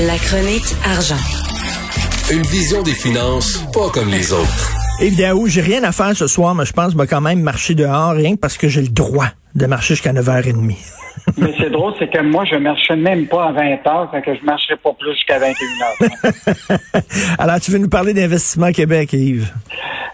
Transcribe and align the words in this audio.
La 0.00 0.16
chronique 0.16 0.74
argent. 0.84 1.16
Une 2.30 2.42
vision 2.42 2.82
des 2.82 2.92
finances 2.92 3.64
pas 3.72 3.90
comme 3.90 4.10
les 4.10 4.32
autres. 4.32 4.72
Évidemment, 5.00 5.46
j'ai 5.46 5.60
rien 5.60 5.82
à 5.84 5.92
faire 5.92 6.16
ce 6.16 6.26
soir, 6.26 6.54
mais 6.54 6.64
je 6.64 6.72
pense 6.72 6.86
que 6.86 6.92
je 6.92 6.98
vais 6.98 7.06
quand 7.06 7.20
même 7.20 7.40
marcher 7.40 7.74
dehors, 7.74 8.12
rien 8.12 8.34
que 8.34 8.40
parce 8.40 8.58
que 8.58 8.68
j'ai 8.68 8.82
le 8.82 8.88
droit 8.88 9.28
de 9.54 9.66
marcher 9.66 9.94
jusqu'à 9.94 10.12
9h30. 10.12 10.76
Mais 11.36 11.52
c'est 11.58 11.70
drôle, 11.70 11.92
c'est 11.98 12.10
que 12.10 12.22
moi, 12.22 12.44
je 12.44 12.54
ne 12.54 12.60
marchais 12.60 12.96
même 12.96 13.26
pas 13.26 13.48
à 13.48 13.52
20 13.52 13.86
heures, 13.86 14.10
fait 14.10 14.22
que 14.22 14.34
je 14.34 14.40
ne 14.40 14.46
marcherai 14.46 14.76
pas 14.76 14.92
plus 14.98 15.12
jusqu'à 15.14 15.38
21 15.38 15.52
heures. 15.84 16.80
Alors, 17.38 17.60
tu 17.60 17.70
veux 17.70 17.78
nous 17.78 17.88
parler 17.88 18.14
d'investissement 18.14 18.70
Québec, 18.72 19.12
Yves? 19.12 19.52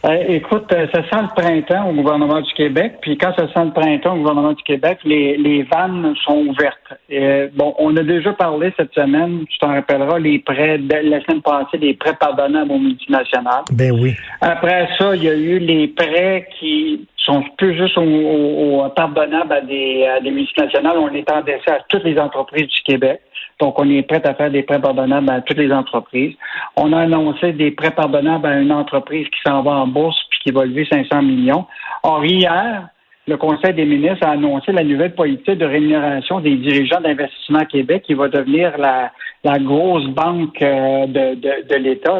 Euh, 0.04 0.22
écoute, 0.28 0.70
euh, 0.72 0.86
ça 0.92 1.02
sent 1.08 1.22
le 1.22 1.34
printemps 1.34 1.88
au 1.88 1.94
gouvernement 1.94 2.40
du 2.42 2.52
Québec, 2.52 2.96
puis 3.00 3.16
quand 3.16 3.32
ça 3.38 3.50
sent 3.52 3.64
le 3.64 3.72
printemps 3.72 4.14
au 4.14 4.18
gouvernement 4.18 4.52
du 4.52 4.62
Québec, 4.62 4.98
les, 5.04 5.38
les 5.38 5.62
vannes 5.62 6.14
sont 6.24 6.44
ouvertes. 6.46 6.76
Euh, 7.10 7.48
bon, 7.54 7.74
on 7.78 7.96
a 7.96 8.02
déjà 8.02 8.34
parlé 8.34 8.70
cette 8.76 8.92
semaine, 8.92 9.46
tu 9.48 9.58
t'en 9.58 9.72
rappelleras, 9.72 10.18
les 10.18 10.40
prêts, 10.40 10.76
de, 10.76 10.94
la 11.08 11.22
semaine 11.22 11.40
passée, 11.40 11.78
les 11.78 11.94
prêts 11.94 12.16
pardonnables 12.20 12.72
aux 12.72 12.78
multinationales. 12.78 13.64
Ben 13.72 13.92
oui. 13.92 14.14
Après 14.42 14.88
ça, 14.98 15.16
il 15.16 15.24
y 15.24 15.28
a 15.28 15.34
eu 15.34 15.58
les 15.58 15.88
prêts 15.88 16.48
qui 16.58 17.06
sont 17.24 17.42
plus 17.56 17.76
juste 17.76 17.96
au, 17.96 18.02
au, 18.02 18.88
pardonnables 18.90 19.52
à 19.52 19.60
des, 19.60 20.30
multinationales. 20.30 20.98
On 20.98 21.12
est 21.12 21.30
endessé 21.30 21.70
à 21.70 21.80
toutes 21.88 22.04
les 22.04 22.18
entreprises 22.18 22.68
du 22.68 22.82
Québec. 22.82 23.20
Donc, 23.60 23.78
on 23.78 23.88
est 23.88 24.02
prêt 24.02 24.20
à 24.26 24.34
faire 24.34 24.50
des 24.50 24.62
prêts 24.62 24.80
pardonnables 24.80 25.30
à 25.30 25.40
toutes 25.40 25.58
les 25.58 25.72
entreprises. 25.72 26.34
On 26.76 26.92
a 26.92 27.02
annoncé 27.02 27.52
des 27.52 27.70
prêts 27.70 27.92
pardonnables 27.92 28.46
à 28.46 28.58
une 28.58 28.72
entreprise 28.72 29.26
qui 29.28 29.40
s'en 29.46 29.62
va 29.62 29.72
en 29.72 29.86
bourse 29.86 30.18
puis 30.30 30.40
qui 30.44 30.50
va 30.50 30.64
lever 30.64 30.86
500 30.90 31.22
millions. 31.22 31.66
Or, 32.02 32.24
hier, 32.24 32.88
le 33.26 33.36
Conseil 33.36 33.74
des 33.74 33.84
ministres 33.84 34.26
a 34.26 34.32
annoncé 34.32 34.72
la 34.72 34.84
nouvelle 34.84 35.14
politique 35.14 35.58
de 35.58 35.64
rémunération 35.64 36.40
des 36.40 36.56
dirigeants 36.56 37.00
d'investissement 37.00 37.64
Québec 37.64 38.02
qui 38.06 38.14
va 38.14 38.28
devenir 38.28 38.76
la, 38.76 39.12
la 39.44 39.58
grosse 39.58 40.06
banque 40.08 40.60
euh, 40.62 41.06
de, 41.06 41.34
de, 41.34 41.68
de 41.68 41.74
l'État. 41.76 42.18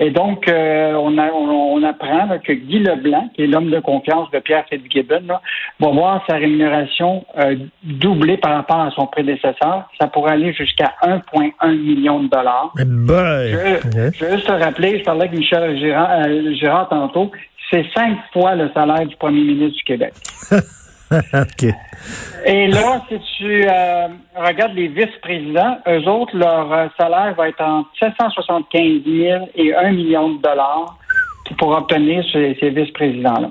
Et 0.00 0.10
donc, 0.10 0.48
euh, 0.48 0.94
on, 0.94 1.18
a, 1.18 1.30
on, 1.30 1.82
apprend 1.82 2.38
que 2.38 2.52
Guy 2.52 2.80
Leblanc, 2.80 3.28
qui 3.34 3.42
est 3.42 3.46
l'homme 3.46 3.70
de 3.70 3.80
confiance 3.80 4.30
de 4.30 4.38
Pierre 4.38 4.64
Fitzgibbon, 4.68 5.22
là, 5.26 5.40
va 5.80 5.88
voir 5.88 6.24
sa 6.28 6.36
rémunération 6.36 7.24
euh, 7.38 7.56
doublée 7.82 8.38
par 8.38 8.54
rapport 8.54 8.80
à 8.80 8.90
son 8.90 9.06
prédécesseur. 9.06 9.88
Ça 10.00 10.06
pourrait 10.06 10.32
aller 10.32 10.52
jusqu'à 10.54 10.92
1,1 11.02 11.76
million 11.76 12.20
de 12.20 12.28
dollars. 12.28 12.72
Je, 12.78 12.84
je, 14.14 14.24
veux 14.24 14.36
juste 14.36 14.46
te 14.46 14.52
rappeler, 14.52 14.98
je 14.98 15.04
parlais 15.04 15.26
avec 15.26 15.38
Michel 15.38 15.78
Gérard, 15.78 16.24
Gérard 16.54 16.88
tantôt, 16.88 17.30
c'est 17.72 17.86
cinq 17.94 18.18
fois 18.32 18.54
le 18.54 18.70
salaire 18.74 19.06
du 19.06 19.16
premier 19.16 19.42
ministre 19.42 19.78
du 19.78 19.84
Québec. 19.84 20.12
Et 22.46 22.66
là, 22.68 23.02
si 23.08 23.18
tu 23.36 23.64
euh, 23.68 24.08
regardes 24.34 24.74
les 24.74 24.88
vice-présidents, 24.88 25.78
eux 25.86 26.08
autres, 26.08 26.36
leur 26.36 26.72
euh, 26.72 26.86
salaire 26.98 27.34
va 27.36 27.48
être 27.48 27.60
entre 27.60 27.88
775 27.98 29.02
000 29.06 29.48
et 29.54 29.74
1 29.74 29.92
million 29.92 30.30
de 30.30 30.42
dollars 30.42 30.96
pour 31.58 31.76
obtenir 31.76 32.24
ces, 32.32 32.54
vice-présidents-là. 32.70 33.50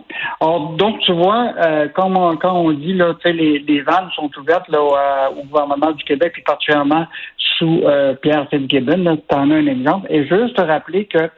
donc, 0.77 0.99
tu 1.01 1.11
vois, 1.13 1.53
euh, 1.63 1.87
quand, 1.93 2.11
on, 2.15 2.71
dit 2.71 2.93
là, 2.93 3.13
les, 3.25 3.59
les 3.59 3.81
vannes 3.81 4.09
sont 4.15 4.29
ouvertes 4.39 4.67
là, 4.69 4.81
au, 5.29 5.43
gouvernement 5.43 5.91
du 5.91 6.03
Québec, 6.03 6.31
puis 6.33 6.41
particulièrement 6.41 7.05
sous 7.37 7.83
Pierre 8.21 8.47
Fitzgibbon, 8.49 9.17
tu 9.29 9.35
en 9.35 9.51
as 9.51 9.55
un 9.55 9.67
exemple. 9.67 10.07
Et 10.09 10.25
juste 10.25 10.55
te 10.55 10.61
rappeler 10.61 11.05
que 11.05 11.29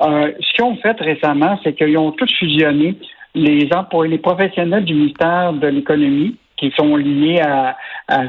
ce 0.00 0.54
qu'ils 0.54 0.64
ont 0.64 0.76
fait 0.76 0.98
récemment, 1.00 1.58
c'est 1.62 1.74
qu'ils 1.74 1.98
ont 1.98 2.12
tous 2.12 2.32
fusionné 2.38 2.96
les 3.34 3.68
employés, 3.72 4.12
les 4.12 4.18
professionnels 4.18 4.84
du 4.84 4.94
ministère 4.94 5.52
de 5.52 5.66
l'Économie 5.68 6.36
qui 6.56 6.72
sont 6.76 6.96
liés 6.96 7.40
à, 7.40 7.76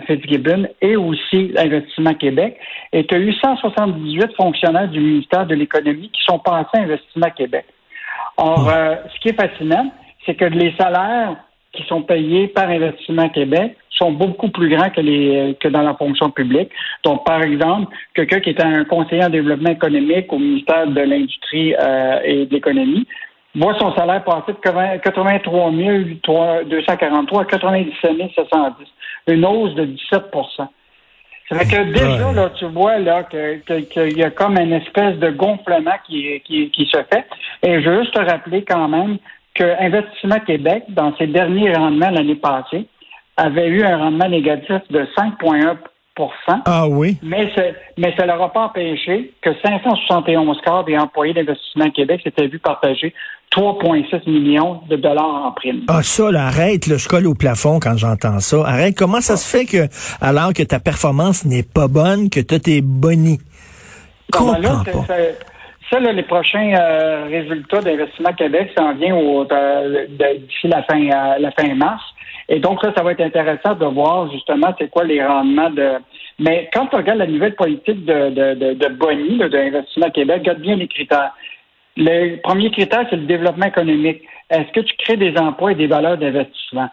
Fitzgibbon 0.05 0.67
et 0.81 0.97
aussi 0.97 1.47
l'Investissement 1.47 2.13
Québec. 2.13 2.57
Et 2.91 3.05
tu 3.05 3.15
as 3.15 3.17
eu 3.17 3.33
178 3.33 4.35
fonctionnaires 4.35 4.89
du 4.89 4.99
ministère 4.99 5.47
de 5.47 5.55
l'Économie 5.55 6.11
qui 6.11 6.21
sont 6.23 6.37
passés 6.37 6.67
à 6.75 6.79
Investissement 6.81 7.29
Québec. 7.29 7.65
Or, 8.37 8.69
euh, 8.69 8.95
ce 9.13 9.19
qui 9.21 9.29
est 9.29 9.41
fascinant, 9.41 9.91
c'est 10.25 10.35
que 10.35 10.45
les 10.45 10.75
salaires 10.77 11.37
qui 11.73 11.83
sont 11.83 12.01
payés 12.01 12.47
par 12.47 12.69
Investissement 12.69 13.29
Québec 13.29 13.75
sont 13.99 14.11
beaucoup 14.11 14.49
plus 14.49 14.69
grands 14.69 14.89
que 14.89 15.01
les 15.01 15.57
que 15.59 15.67
dans 15.67 15.81
la 15.81 15.93
fonction 15.93 16.31
publique. 16.31 16.71
Donc, 17.03 17.25
par 17.25 17.41
exemple, 17.43 17.93
quelqu'un 18.15 18.39
qui 18.39 18.49
est 18.49 18.61
un 18.61 18.85
conseiller 18.85 19.23
en 19.23 19.29
développement 19.29 19.71
économique 19.71 20.31
au 20.31 20.39
ministère 20.39 20.87
de 20.87 21.01
l'Industrie 21.01 21.75
euh, 21.75 22.19
et 22.23 22.45
de 22.45 22.53
l'Économie 22.53 23.05
voit 23.55 23.77
son 23.77 23.93
salaire 23.95 24.23
passer 24.23 24.53
de 24.53 24.97
83 24.99 25.71
243 26.65 27.41
à 27.41 27.45
97 27.45 28.11
710, 28.35 28.87
une 29.27 29.45
hausse 29.45 29.75
de 29.75 29.85
17% 29.85 30.67
ça 31.49 31.57
fait 31.57 31.65
que 31.65 31.83
déjà, 31.91 32.31
là, 32.31 32.51
tu 32.59 32.65
vois 32.65 32.99
là 32.99 33.23
qu'il 33.23 34.17
y 34.17 34.23
a 34.23 34.29
comme 34.29 34.57
une 34.59 34.73
espèce 34.73 35.17
de 35.17 35.31
gonflement 35.31 35.97
qui, 36.05 36.39
qui, 36.41 36.69
qui 36.69 36.85
se 36.85 36.99
fait. 37.11 37.25
Et 37.63 37.81
je 37.81 37.89
veux 37.89 38.01
juste 38.03 38.13
te 38.13 38.19
rappeler 38.19 38.63
quand 38.63 38.87
même 38.87 39.17
que 39.59 39.83
Investissement 39.83 40.39
Québec, 40.39 40.83
dans 40.89 41.15
ses 41.17 41.27
derniers 41.27 41.73
rendements 41.73 42.09
l'année 42.09 42.35
passée, 42.35 42.87
avait 43.37 43.67
eu 43.67 43.83
un 43.83 43.97
rendement 43.97 44.29
négatif 44.29 44.81
de 44.89 45.05
5,1% 45.17 45.77
ah 46.65 46.87
oui. 46.87 47.17
Mais, 47.23 47.49
mais 47.97 48.13
ça 48.17 48.23
ne 48.23 48.27
leur 48.27 48.41
a 48.41 48.51
pas 48.51 48.65
empêché 48.65 49.33
que 49.41 49.49
571 49.63 50.59
cadres 50.61 50.85
des 50.85 50.97
employés 50.97 51.33
d'Investissement 51.33 51.89
Québec 51.91 52.21
s'étaient 52.23 52.47
vus 52.47 52.59
partager 52.59 53.13
3,6 53.55 54.29
millions 54.29 54.81
de 54.89 54.95
dollars 54.95 55.45
en 55.45 55.51
prime. 55.53 55.83
Ah 55.87 56.03
ça, 56.03 56.31
là, 56.31 56.47
arrête, 56.47 56.87
là, 56.87 56.97
je 56.97 57.07
colle 57.07 57.25
au 57.25 57.35
plafond 57.35 57.79
quand 57.79 57.97
j'entends 57.97 58.39
ça. 58.39 58.57
Arrête, 58.65 58.97
comment 58.97 59.21
ça 59.21 59.37
se 59.37 59.49
fait 59.49 59.65
que, 59.65 59.87
alors 60.21 60.53
que 60.53 60.63
ta 60.63 60.79
performance 60.79 61.45
n'est 61.45 61.63
pas 61.63 61.87
bonne, 61.87 62.29
que 62.29 62.39
tu 62.39 62.59
tes 62.59 62.81
bonnies? 62.81 63.39
Comprends 64.31 64.83
pas. 64.83 65.05
Ça, 65.07 65.15
là, 65.97 66.11
les 66.11 66.23
prochains 66.23 66.73
euh, 66.75 67.25
résultats 67.25 67.81
d'Investissement 67.81 68.33
Québec, 68.33 68.71
ça 68.77 68.83
en 68.83 68.93
vient 68.93 69.15
euh, 69.15 70.05
d'ici 70.07 70.67
la 70.67 70.83
fin, 70.83 71.01
euh, 71.01 71.39
la 71.39 71.51
fin 71.51 71.73
mars. 71.73 72.03
Et 72.47 72.59
donc 72.59 72.83
là, 72.83 72.91
ça 72.95 73.03
va 73.03 73.13
être 73.13 73.21
intéressant 73.21 73.73
de 73.73 73.85
voir 73.85 74.31
justement 74.31 74.73
c'est 74.77 74.89
quoi 74.89 75.03
les 75.03 75.23
rendements 75.25 75.69
de. 75.69 75.93
Mais 76.37 76.69
quand 76.73 76.87
on 76.93 76.97
regarde 76.97 77.19
la 77.19 77.27
nouvelle 77.27 77.55
politique 77.55 78.05
de, 78.05 78.29
de, 78.29 78.53
de, 78.53 78.73
de 78.73 78.87
Bonnie, 78.89 79.37
d'investissement 79.37 80.09
Québec, 80.11 80.39
regarde 80.39 80.59
bien 80.59 80.75
les 80.75 80.87
critères. 80.87 81.33
Le 81.97 82.37
premier 82.41 82.71
critère, 82.71 83.05
c'est 83.09 83.17
le 83.17 83.25
développement 83.25 83.65
économique. 83.65 84.21
Est-ce 84.49 84.71
que 84.71 84.79
tu 84.81 84.95
crées 84.97 85.17
des 85.17 85.37
emplois 85.37 85.73
et 85.73 85.75
des 85.75 85.87
valeurs 85.87 86.17
d'investissement? 86.17 86.89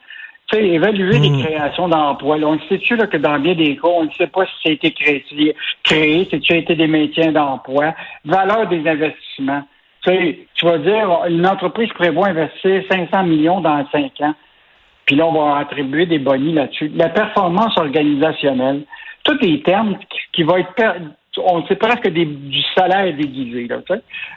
Tu 0.49 0.57
sais, 0.57 0.65
évaluer 0.65 1.19
les 1.19 1.31
hmm. 1.31 1.43
créations 1.43 1.89
d'emplois. 1.89 2.37
On 2.37 2.59
sait-tu 2.69 2.97
là, 2.97 3.07
que 3.07 3.17
dans 3.17 3.39
bien 3.41 3.55
des 3.55 3.77
cas, 3.77 3.89
on 3.89 4.05
ne 4.05 4.11
sait 4.11 4.29
pas 4.29 4.47
si 4.47 4.53
ça 4.63 4.69
a 4.69 4.73
été 4.73 4.93
créé, 4.93 5.25
créé 5.83 6.29
si 6.31 6.41
tu 6.41 6.53
as 6.53 6.57
été 6.57 6.77
des 6.77 6.87
maintiens 6.87 7.33
d'emploi, 7.33 7.95
valeur 8.25 8.69
des 8.69 8.89
investissements. 8.89 9.65
Tu 10.05 10.13
sais, 10.13 10.39
tu 10.55 10.67
vas 10.67 10.79
dire, 10.79 11.25
une 11.29 11.47
entreprise 11.47 11.93
prévoit 11.95 12.29
investir 12.29 12.83
500 12.89 13.25
millions 13.25 13.61
dans 13.61 13.85
5 13.91 14.21
ans. 14.21 14.35
Puis 15.05 15.17
là, 15.17 15.27
on 15.27 15.33
va 15.33 15.59
attribuer 15.59 16.07
des 16.07 16.19
bonnies 16.19 16.53
là-dessus. 16.53 16.91
La 16.95 17.09
performance 17.09 17.77
organisationnelle, 17.79 18.83
tous 19.25 19.39
les 19.41 19.63
termes 19.63 19.97
qui, 20.33 20.43
vont 20.43 20.57
être 20.57 20.75
on 21.45 21.67
sait 21.67 21.77
presque 21.77 22.09
des, 22.09 22.25
du 22.25 22.63
salaire 22.75 23.15
déguisé. 23.17 23.67
Là, 23.69 23.77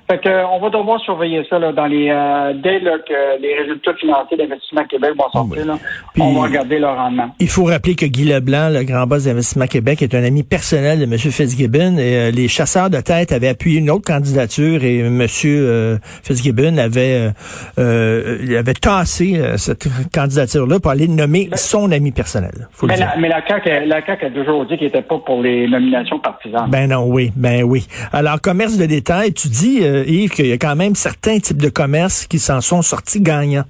fait 0.09 0.19
que, 0.19 0.45
on 0.51 0.59
va 0.59 0.69
devoir 0.69 0.99
surveiller 1.01 1.45
ça 1.49 1.59
là, 1.59 1.71
dans 1.71 1.85
les 1.85 2.09
euh, 2.09 2.53
dès 2.55 2.79
que 2.79 3.41
les 3.41 3.55
résultats 3.59 3.93
financiers 3.95 4.37
d'Investissement 4.37 4.83
Québec 4.85 5.11
vont 5.17 5.29
sortir. 5.31 5.65
là, 5.65 5.77
on 6.19 6.33
va 6.33 6.41
regarder 6.41 6.79
leur 6.79 6.95
rendement. 6.95 7.29
Il 7.39 7.47
faut 7.47 7.65
rappeler 7.65 7.95
que 7.95 8.05
Guy 8.05 8.25
Leblanc, 8.25 8.69
le 8.69 8.83
grand 8.83 9.05
boss 9.05 9.25
d'Investissement 9.25 9.67
Québec, 9.67 10.01
est 10.01 10.15
un 10.15 10.23
ami 10.23 10.43
personnel 10.43 10.99
de 10.99 11.03
M. 11.03 11.17
Fitzgibbon. 11.17 11.97
Et, 11.97 12.15
euh, 12.15 12.31
les 12.31 12.47
chasseurs 12.47 12.89
de 12.89 12.99
tête 13.01 13.31
avaient 13.31 13.49
appuyé 13.49 13.79
une 13.79 13.89
autre 13.89 14.05
candidature 14.05 14.83
et 14.83 14.99
M. 14.99 15.25
Euh, 15.45 15.97
Fitzgibbon 16.23 16.77
avait, 16.77 17.29
avait 17.77 18.73
tassé 18.73 19.39
cette 19.57 19.87
candidature-là 20.13 20.79
pour 20.79 20.91
aller 20.91 21.07
nommer 21.07 21.47
ben, 21.49 21.57
son 21.57 21.91
ami 21.91 22.11
personnel. 22.11 22.67
mais, 22.83 22.97
la, 22.97 23.15
mais 23.17 23.29
la 23.29 23.45
CAQ, 23.45 23.85
la 23.85 24.05
CAQ 24.05 24.25
a 24.25 24.29
toujours 24.31 24.65
dit 24.65 24.77
qu'il 24.77 24.87
n'était 24.87 25.01
pas 25.01 25.17
pour 25.19 25.41
les 25.41 25.67
nominations 25.67 26.19
partisanes. 26.19 26.69
Ben 26.69 26.88
non, 26.89 27.05
oui, 27.05 27.31
ben 27.35 27.61
oui. 27.63 27.87
Alors, 28.11 28.41
commerce 28.41 28.77
de 28.77 28.87
détail, 28.87 29.31
tu 29.33 29.47
dis, 29.47 29.83
euh, 29.83 30.03
Yves, 30.07 30.31
qu'il 30.31 30.47
y 30.47 30.51
a 30.51 30.57
quand 30.57 30.75
même 30.75 30.95
certains 30.95 31.37
types 31.37 31.61
de 31.61 31.69
commerces 31.69 32.25
qui 32.25 32.39
s'en 32.39 32.61
sont 32.61 32.81
sortis 32.81 33.21
gagnants. 33.21 33.65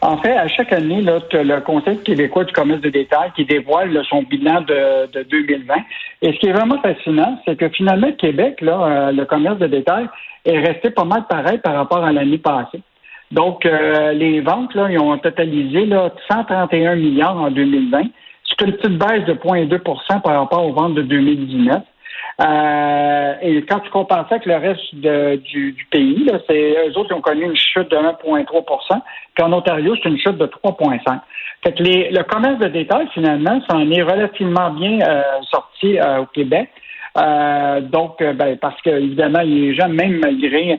En 0.00 0.16
fait, 0.18 0.36
à 0.36 0.46
chaque 0.46 0.72
année, 0.72 1.02
le 1.02 1.60
Conseil 1.60 1.98
québécois 2.04 2.44
du 2.44 2.52
commerce 2.52 2.80
de 2.82 2.90
détail 2.90 3.32
qui 3.34 3.44
dévoile 3.44 4.00
son 4.08 4.22
bilan 4.22 4.60
de, 4.60 5.10
de, 5.12 5.22
2020. 5.24 5.74
Et 6.22 6.32
ce 6.32 6.38
qui 6.38 6.46
est 6.46 6.52
vraiment 6.52 6.80
fascinant, 6.80 7.40
c'est 7.44 7.56
que 7.56 7.68
finalement, 7.70 8.12
Québec, 8.12 8.60
là, 8.60 8.84
euh, 8.84 9.12
le 9.12 9.24
commerce 9.24 9.58
de 9.58 9.66
détail, 9.66 10.06
est 10.44 10.60
resté 10.60 10.90
pas 10.90 11.04
mal 11.04 11.24
pareil 11.28 11.58
par 11.58 11.74
rapport 11.74 12.04
à 12.04 12.12
l'année 12.12 12.38
passée. 12.38 12.80
Donc, 13.32 13.66
euh, 13.66 14.12
les 14.12 14.40
ventes, 14.40 14.72
là, 14.74 14.88
ils 14.88 15.00
ont 15.00 15.18
totalisé 15.18 15.86
là, 15.86 16.12
131 16.30 16.94
milliards 16.94 17.36
en 17.36 17.50
2020. 17.50 18.02
C'est 18.44 18.64
une 18.64 18.72
petite 18.74 18.98
baisse 18.98 19.24
de 19.24 19.34
0,2% 19.34 20.20
par 20.20 20.38
rapport 20.38 20.64
aux 20.64 20.72
ventes 20.72 20.94
de 20.94 21.02
2019. 21.02 21.82
Euh, 22.38 23.34
et 23.40 23.64
quand 23.64 23.80
tu 23.80 23.90
compares 23.90 24.28
ça 24.28 24.34
avec 24.34 24.46
le 24.46 24.56
reste 24.56 24.94
du, 24.94 25.86
pays, 25.90 26.24
là, 26.24 26.38
c'est 26.46 26.76
eux 26.88 26.98
autres 26.98 27.08
qui 27.08 27.14
ont 27.14 27.22
connu 27.22 27.44
une 27.44 27.56
chute 27.56 27.90
de 27.90 27.96
1,3% 27.96 29.00
Puis 29.34 29.44
en 29.44 29.52
Ontario, 29.52 29.94
c'est 30.02 30.08
une 30.10 30.18
chute 30.18 30.36
de 30.36 30.46
3,5 30.46 31.20
Fait 31.64 31.72
que 31.72 31.82
les, 31.82 32.10
le 32.10 32.22
commerce 32.24 32.58
de 32.58 32.68
détail, 32.68 33.08
finalement, 33.14 33.60
ça 33.68 33.76
en 33.76 33.90
est 33.90 34.02
relativement 34.02 34.70
bien 34.70 35.00
euh, 35.00 35.22
sorti 35.50 35.98
euh, 35.98 36.22
au 36.22 36.26
Québec. 36.26 36.68
Euh, 37.16 37.80
donc, 37.80 38.22
ben, 38.22 38.58
parce 38.58 38.78
que 38.82 38.90
évidemment, 38.90 39.40
les 39.40 39.74
gens, 39.74 39.88
même 39.88 40.18
malgré 40.18 40.78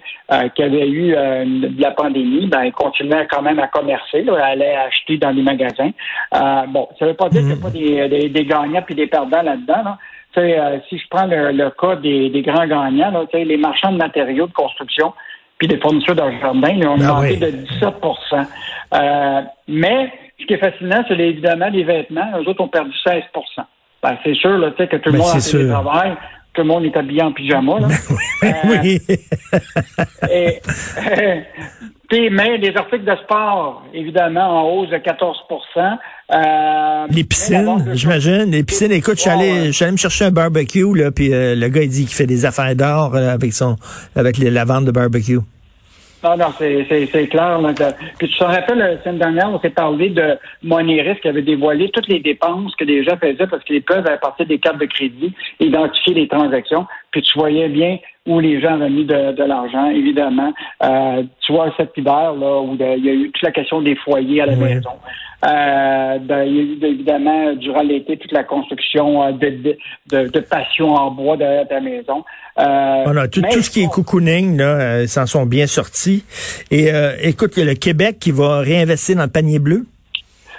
qu'il 0.53 0.65
y 0.65 0.67
avait 0.67 0.87
eu 0.87 1.09
de 1.09 1.81
la 1.81 1.89
pandémie, 1.89 2.45
ben, 2.45 2.65
ils 2.65 2.71
continuaient 2.71 3.25
quand 3.27 3.41
même 3.41 3.57
à 3.57 3.65
commercer, 3.65 4.21
là, 4.21 4.45
allaient 4.45 4.75
acheter 4.75 5.17
dans 5.17 5.31
les 5.31 5.41
magasins. 5.41 5.89
bon, 6.67 6.87
ça 6.99 7.05
ne 7.05 7.09
veut 7.09 7.15
pas 7.15 7.29
dire 7.29 7.41
qu'il 7.41 7.49
n'y 7.49 7.59
a 7.59 7.63
pas 7.63 7.71
des, 7.71 8.07
des, 8.07 8.29
des 8.29 8.45
gagnants 8.45 8.83
puis 8.83 8.93
des 8.93 9.07
perdants 9.07 9.41
là-dedans. 9.41 9.81
Là. 9.83 9.97
Euh, 10.37 10.77
si 10.87 10.99
je 10.99 11.03
prends 11.09 11.25
le, 11.25 11.69
cas 11.71 11.95
des, 11.95 12.29
grands 12.45 12.67
gagnants, 12.67 13.11
là, 13.11 13.25
les 13.33 13.57
marchands 13.57 13.91
de 13.91 13.97
matériaux 13.97 14.47
de 14.47 14.53
construction 14.53 15.13
puis 15.57 15.67
des 15.67 15.79
fournisseurs 15.79 16.15
de 16.15 16.21
jardin, 16.39 16.69
ils 16.69 16.87
ont 16.87 16.97
ah 17.01 17.17
augmenté 17.17 17.37
de 17.37 17.47
17% 17.47 18.45
euh, 18.93 19.41
Mais 19.67 20.13
ce 20.39 20.45
qui 20.45 20.53
est 20.53 20.57
fascinant, 20.57 21.03
c'est 21.07 21.17
évidemment 21.17 21.69
les 21.69 21.83
vêtements. 21.83 22.29
Eux 22.37 22.47
autres 22.47 22.61
ont 22.61 22.67
perdu 22.67 22.91
16% 23.05 23.23
ben, 24.03 24.17
C'est 24.23 24.35
sûr 24.35 24.57
là, 24.57 24.69
que 24.71 24.83
tout 24.97 25.09
le 25.09 25.13
ben, 25.13 25.17
monde 25.17 25.35
a 25.35 25.39
fait 25.39 25.57
du 25.57 25.67
travail 25.67 26.13
tout 26.57 26.63
le 26.63 26.69
monde 26.69 26.85
est 26.85 26.97
habillé 26.97 27.21
en 27.21 27.31
pyjama. 27.31 27.79
Là. 27.79 27.87
oui. 28.65 28.99
et, 30.31 30.59
mais 32.31 32.57
les 32.57 32.75
articles 32.75 33.03
de 33.05 33.15
sport, 33.23 33.83
évidemment, 33.93 34.61
en 34.61 34.71
hausse 34.71 34.89
de 34.89 34.95
14% 34.95 35.97
euh, 36.31 37.07
Les 37.11 37.23
piscines, 37.23 37.91
j'imagine. 37.93 38.49
Les 38.49 38.63
piscines, 38.63 38.91
écoute, 38.91 39.17
je 39.17 39.21
suis 39.21 39.29
allé, 39.29 39.67
me 39.91 39.97
chercher 39.97 40.25
un 40.25 40.31
barbecue, 40.31 40.95
là, 40.95 41.11
puis 41.11 41.31
euh, 41.31 41.53
le 41.53 41.67
gars, 41.67 41.83
il 41.83 41.89
dit 41.89 42.05
qu'il 42.05 42.15
fait 42.15 42.25
des 42.25 42.43
affaires 42.45 42.75
d'or 42.75 43.15
euh, 43.15 43.29
avec 43.29 43.53
son 43.53 43.75
avec 44.15 44.39
la 44.39 44.65
vente 44.65 44.85
de 44.85 44.91
barbecue. 44.91 45.39
Non, 46.27 46.35
non, 46.35 46.53
c'est 46.59 47.27
clair. 47.29 47.57
Puis 48.17 48.27
tu 48.27 48.37
te 48.37 48.43
rappelles, 48.43 48.77
la 48.79 49.01
semaine 49.01 49.19
dernière, 49.19 49.49
on 49.49 49.61
s'est 49.61 49.69
parlé 49.69 50.09
de 50.09 50.37
Monéris 50.61 51.21
qui 51.21 51.29
avait 51.29 51.41
dévoilé 51.41 51.89
toutes 51.93 52.07
les 52.09 52.19
dépenses 52.19 52.75
que 52.75 52.83
les 52.83 53.03
gens 53.05 53.15
faisaient 53.15 53.47
parce 53.47 53.63
qu'ils 53.63 53.81
peuvent, 53.81 54.05
à 54.05 54.17
partir 54.17 54.45
des 54.45 54.59
cartes 54.59 54.79
de 54.79 54.85
crédit, 54.87 55.33
identifier 55.61 56.13
les 56.15 56.27
transactions. 56.27 56.85
Puis 57.17 57.23
tu 57.23 57.39
voyais 57.39 57.67
bien 57.67 57.97
où 58.27 58.39
les 58.39 58.61
gens 58.61 58.75
avaient 58.75 58.91
mis 58.91 59.05
de, 59.05 59.43
l'argent, 59.43 59.89
évidemment. 59.89 60.53
Euh, 60.83 61.23
tu 61.41 61.51
vois, 61.51 61.73
cet 61.75 61.97
hiver, 61.97 62.33
là, 62.33 62.61
où 62.61 62.77
il 62.79 63.05
y 63.05 63.09
a 63.09 63.13
eu 63.13 63.31
toute 63.31 63.41
la 63.41 63.51
question 63.51 63.81
des 63.81 63.95
foyers 63.95 64.41
à 64.41 64.45
la 64.45 64.55
maison. 64.55 64.91
Euh, 65.43 66.17
il 66.21 66.55
y 66.55 66.59
a 66.59 66.61
eu 66.61 66.93
évidemment 66.93 67.53
durant 67.53 67.81
l'été 67.81 68.17
toute 68.17 68.31
la 68.31 68.43
construction 68.43 69.23
euh, 69.23 69.31
de, 69.31 69.77
de, 70.11 70.27
de, 70.27 70.39
passion 70.41 70.93
en 70.93 71.09
bois 71.09 71.37
de, 71.37 71.43
la 71.43 71.81
maison. 71.81 72.23
Euh, 72.59 73.27
tout, 73.31 73.41
tout, 73.41 73.61
ce 73.63 73.71
qui 73.71 73.81
est 73.81 73.91
cocooning, 73.91 74.57
là, 74.57 75.01
ils 75.01 75.09
s'en 75.09 75.25
sont 75.25 75.47
bien 75.47 75.65
sortis. 75.65 76.23
Et 76.69 76.91
écoute, 77.23 77.53
il 77.57 77.61
y 77.61 77.63
a 77.63 77.65
le 77.65 77.73
Québec 77.73 78.17
qui 78.19 78.29
va 78.29 78.59
réinvestir 78.59 79.15
dans 79.15 79.23
le 79.23 79.29
panier 79.29 79.57
bleu. 79.57 79.87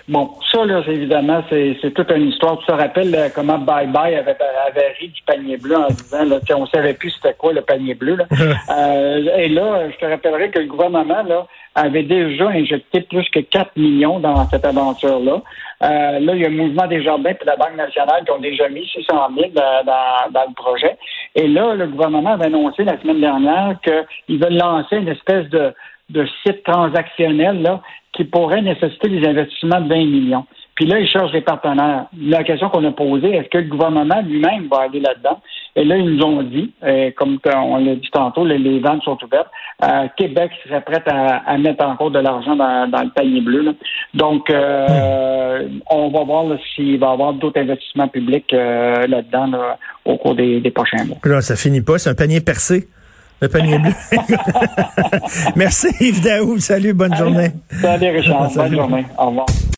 Bon, 0.08 0.30
ça, 0.50 0.64
là, 0.64 0.82
évidemment, 0.86 1.44
c'est 1.50 1.92
toute 1.94 2.10
une 2.10 2.28
histoire. 2.28 2.58
Tu 2.60 2.66
te 2.66 2.72
rappelles 2.72 3.30
comment 3.34 3.58
Bye 3.58 3.88
Bye 3.88 4.14
avait, 4.14 4.36
avait 4.66 4.94
ri 4.98 5.08
du 5.08 5.22
panier 5.22 5.58
bleu 5.58 5.76
en 5.76 5.88
disant, 5.88 6.24
là, 6.24 6.38
on 6.56 6.66
savait 6.66 6.94
plus 6.94 7.10
c'était 7.10 7.34
quoi 7.34 7.52
le 7.52 7.60
panier 7.60 7.94
bleu. 7.94 8.16
Là. 8.16 8.24
euh, 8.30 9.36
et 9.36 9.48
là, 9.50 9.90
je 9.90 9.96
te 9.98 10.06
rappellerai 10.06 10.50
que 10.50 10.60
le 10.60 10.66
gouvernement 10.66 11.22
là, 11.24 11.46
avait 11.74 12.04
déjà 12.04 12.48
injecté 12.48 13.02
plus 13.02 13.28
que 13.28 13.40
4 13.40 13.76
millions 13.76 14.18
dans 14.18 14.48
cette 14.48 14.64
aventure-là. 14.64 15.42
Euh, 15.82 16.18
là, 16.20 16.34
il 16.34 16.40
y 16.40 16.44
a 16.46 16.48
le 16.48 16.56
Mouvement 16.56 16.86
des 16.86 17.02
Jardins 17.02 17.30
et 17.30 17.44
la 17.44 17.56
Banque 17.56 17.76
nationale 17.76 18.24
qui 18.24 18.30
ont 18.30 18.40
déjà 18.40 18.66
mis 18.70 18.86
600 18.86 19.28
000 19.36 19.50
dans, 19.54 19.84
dans, 19.84 20.32
dans 20.32 20.48
le 20.48 20.54
projet. 20.54 20.96
Et 21.34 21.46
là, 21.46 21.74
le 21.74 21.86
gouvernement 21.86 22.32
avait 22.32 22.46
annoncé 22.46 22.82
la 22.82 22.98
semaine 23.00 23.20
dernière 23.20 23.76
qu'ils 23.84 24.38
veulent 24.38 24.56
lancer 24.56 24.96
une 24.96 25.08
espèce 25.08 25.48
de 25.50 25.74
de 26.10 26.26
sites 26.42 26.62
transactionnels 26.64 27.62
là, 27.62 27.82
qui 28.12 28.24
pourraient 28.24 28.62
nécessiter 28.62 29.08
des 29.08 29.26
investissements 29.26 29.80
de 29.80 29.88
20 29.88 29.96
millions. 30.04 30.46
Puis 30.74 30.86
là, 30.86 31.00
ils 31.00 31.08
cherchent 31.08 31.32
des 31.32 31.40
partenaires. 31.40 32.06
La 32.16 32.44
question 32.44 32.68
qu'on 32.68 32.84
a 32.84 32.92
posée, 32.92 33.34
est-ce 33.34 33.48
que 33.48 33.58
le 33.58 33.68
gouvernement 33.68 34.22
lui-même 34.24 34.68
va 34.70 34.82
aller 34.82 35.00
là-dedans? 35.00 35.40
Et 35.74 35.84
là, 35.84 35.96
ils 35.96 36.14
nous 36.14 36.22
ont 36.24 36.42
dit, 36.44 36.72
euh, 36.84 37.10
comme 37.16 37.38
on 37.44 37.78
l'a 37.78 37.96
dit 37.96 38.08
tantôt, 38.12 38.44
les, 38.44 38.78
ventes 38.78 39.02
sont 39.02 39.18
ouvertes. 39.24 39.48
Euh, 39.84 40.06
Québec 40.16 40.52
serait 40.64 40.80
prêt 40.80 41.02
à, 41.06 41.58
mettre 41.58 41.84
encore 41.84 42.12
de 42.12 42.20
l'argent 42.20 42.54
dans, 42.54 43.02
le 43.02 43.12
panier 43.12 43.40
bleu. 43.40 43.74
Donc, 44.14 44.50
euh, 44.50 45.68
on 45.90 46.10
va 46.10 46.22
voir 46.24 46.46
s'il 46.74 46.98
va 47.00 47.08
y 47.08 47.12
avoir 47.12 47.32
d'autres 47.32 47.60
investissements 47.60 48.08
publics 48.08 48.52
là-dedans 48.52 49.50
au 50.04 50.16
cours 50.16 50.36
des, 50.36 50.60
prochains 50.72 51.04
mois. 51.04 51.18
Là, 51.24 51.40
ça 51.40 51.56
finit 51.56 51.82
pas. 51.82 51.98
C'est 51.98 52.10
un 52.10 52.14
panier 52.14 52.40
percé. 52.40 52.88
Le 53.40 53.48
panier 53.48 53.78
bleu. 53.78 53.92
Merci 55.56 55.88
Yves 56.00 56.22
Daou. 56.22 56.58
Salut, 56.58 56.92
bonne 56.92 57.14
journée. 57.16 57.52
Salut 57.80 58.10
Richard. 58.10 58.50
Bonne 58.52 58.74
journée. 58.74 59.06
Au 59.16 59.26
revoir. 59.28 59.46